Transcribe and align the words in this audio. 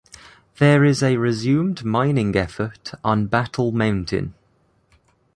There 0.57 0.83
is 0.83 1.03
a 1.03 1.17
resumed 1.17 1.85
mining 1.85 2.35
effort 2.35 2.93
on 3.03 3.27
Battle 3.27 3.71
Mountain. 3.71 4.33